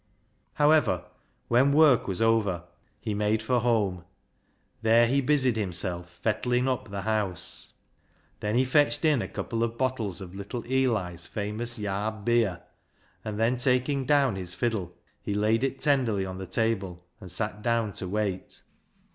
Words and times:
However, 0.53 1.05
when 1.47 1.73
work 1.73 2.07
was 2.07 2.23
over 2.23 2.63
he 2.99 3.13
made 3.13 3.43
for 3.43 3.59
home. 3.59 4.03
There 4.81 5.05
he 5.05 5.21
busied 5.21 5.57
himself" 5.57 6.09
fettlin' 6.23 6.67
up" 6.67 6.89
the 6.89 7.03
house. 7.03 7.75
Then 8.39 8.55
he 8.55 8.65
fetched 8.65 9.05
in 9.05 9.21
a 9.21 9.27
couple 9.27 9.61
of 9.63 9.73
ISAAC'S 9.73 9.77
FIDDLE 9.77 9.95
313 9.95 10.07
bottles 10.07 10.21
of 10.21 10.33
little 10.33 10.65
Eli's 11.05 11.27
famous 11.27 11.77
"yarb 11.77 12.25
beer," 12.25 12.63
and 13.23 13.39
then 13.39 13.57
taking 13.57 14.05
down 14.05 14.37
his 14.37 14.55
fiddle, 14.55 14.95
he 15.21 15.35
laid 15.35 15.63
it 15.63 15.79
tenderly 15.79 16.25
on 16.25 16.39
the 16.39 16.47
table 16.47 17.05
and 17.19 17.31
sat 17.31 17.61
down 17.61 17.93
to 17.93 18.07
wait. 18.09 18.63